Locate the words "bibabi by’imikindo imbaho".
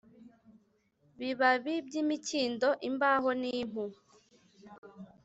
1.19-3.29